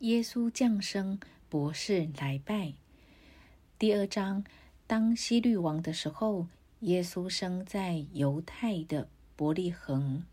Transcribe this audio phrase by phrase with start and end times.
[0.00, 1.20] 耶稣降生，
[1.50, 2.72] 博士来拜。
[3.78, 4.42] 第二章，
[4.86, 6.46] 当希律王的时候，
[6.80, 10.24] 耶稣生在犹太的伯利恒。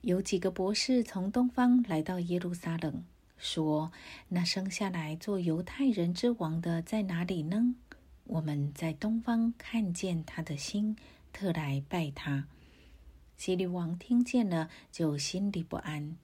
[0.00, 3.04] 有几个博士从东方来到耶路撒冷，
[3.38, 3.92] 说
[4.30, 7.76] ：“那生下来做犹太人之王的在哪里呢？
[8.24, 10.96] 我们在东方看见他的心，
[11.32, 12.48] 特来拜他。”
[13.38, 16.16] 希律王听见了，就心里不安。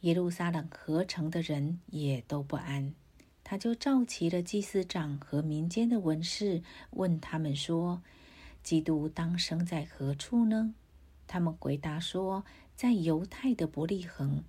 [0.00, 2.94] 耶路撒冷合成的人也都不安。
[3.42, 8.02] 他就召集了祭司长和民间的文士，问他们说
[8.62, 10.74] ：“基督当生在何处呢？”
[11.26, 12.44] 他们回答说
[12.76, 14.44] ：“在犹太的伯利恒，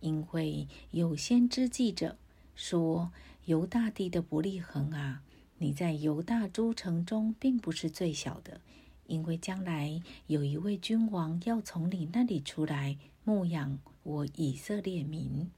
[0.00, 2.16] 因为有先知记者
[2.54, 3.12] 说
[3.44, 5.22] ：‘犹大地的伯利恒啊，
[5.58, 8.60] 你在犹大诸城中并不是最小的。’”
[9.08, 15.50] 因为将来有一位君王要从你那里出来牧养我以色列民。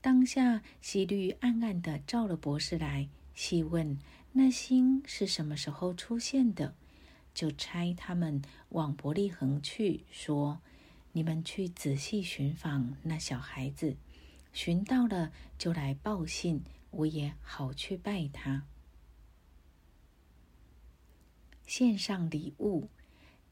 [0.00, 3.98] 当下希律暗暗的召了博士来，细问
[4.32, 6.74] 那星是什么时候出现的，
[7.34, 10.60] 就差他们往伯利恒去，说
[11.12, 13.96] ：“你们去仔细寻访那小孩子，
[14.52, 18.64] 寻到了就来报信，我也好去拜他。”
[21.66, 22.88] 献上礼物，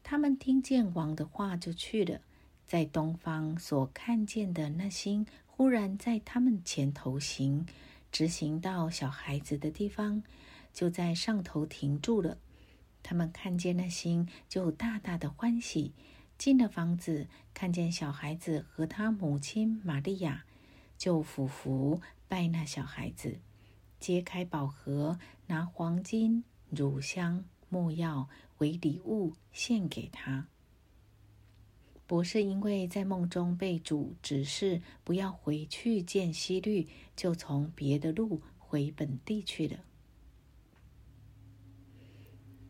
[0.03, 2.21] 他们听见王的话就去了。
[2.69, 7.65] 在东方所看见的那星，忽然在他们前头行，
[8.11, 10.21] 直行到小孩子的地方，
[10.71, 12.37] 就在上头停住了。
[13.01, 15.93] 他们看见那星，就大大的欢喜。
[16.37, 20.45] 进了房子，看见小孩子和他母亲玛利亚，
[20.95, 23.39] 就俯伏拜那小孩子，
[23.99, 27.43] 揭开宝盒，拿黄金、乳香。
[27.67, 30.45] 木药为礼物献给他。
[32.09, 39.77] 博士因为在梦中被主指示不要回去见希律，就从别的路回本地去了。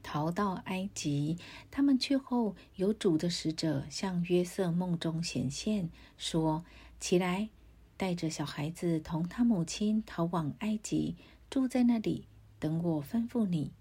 [0.04, 1.38] 逃到埃及，
[1.72, 6.66] 他们去后，有主的使者向约瑟梦中显现，说
[7.00, 7.48] ：“起来，
[7.96, 11.16] 带着小孩子同他母亲逃往埃及，
[11.50, 12.28] 住在那里，
[12.60, 13.72] 等我吩咐你。”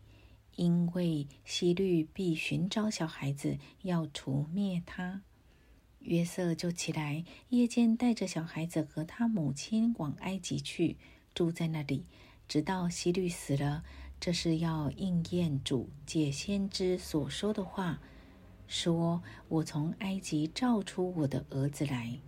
[0.54, 5.22] 因为希律必寻找小孩子，要除灭他。
[6.00, 10.96] 约瑟就起来，夜间带着小孩子和他母亲往埃及去，
[11.34, 12.04] 住在那里，
[12.48, 13.84] 直到希律死了。
[14.20, 18.00] 这是要应验主借先知所说的话，
[18.66, 22.18] 说：“我从埃及召出我的儿子来。”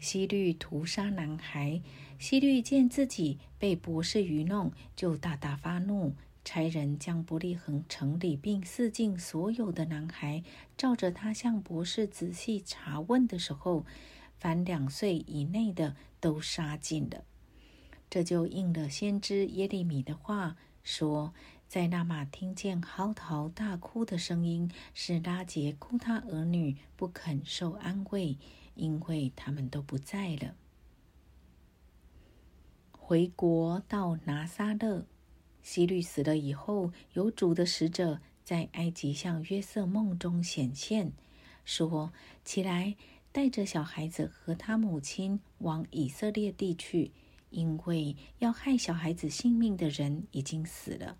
[0.00, 1.80] 希律屠杀男孩。
[2.18, 6.14] 希律见自己被博士愚弄，就大大发怒，
[6.44, 10.42] 差人将伯利恒城里并四境所有的男孩，
[10.76, 13.86] 照着他向博士仔细查问的时候，
[14.38, 17.24] 凡两岁以内的都杀尽了。
[18.10, 21.32] 这就应了先知耶利米的话，说
[21.68, 28.36] ：“在那马听见嚎啕大哭的声音，是拉杰哭他儿女不肯受安慰，
[28.74, 30.56] 因为他们都不在了。”
[32.90, 35.06] 回国到拿撒勒，
[35.62, 41.12] 希律死了以后，有主的使者在埃及向约瑟梦中显现，
[41.64, 42.12] 说
[42.44, 42.96] ：“起来，
[43.30, 47.12] 带着小孩子和他母亲往以色列地去，
[47.50, 51.16] 因为要害小孩子性命的人已经死了。”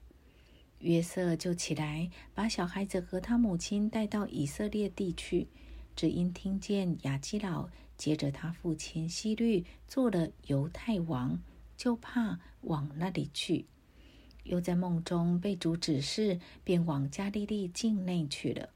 [0.80, 5.46] 约瑟就起来，把小孩子和他母亲带到以色列地去，
[5.94, 11.40] 只因听见雅基老接着他父亲希律做了犹太王。
[11.74, 13.66] 就怕往那里去，
[14.44, 18.68] 又在梦中被主指示，便往加利利境内去了。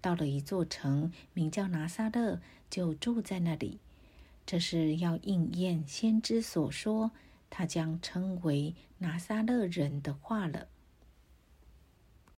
[0.00, 2.40] 到了一座城，名叫拿撒勒，
[2.70, 3.80] 就住在那里。
[4.46, 7.10] 这是要应验先知所说，
[7.50, 10.68] 他将称为拿撒勒人的话了。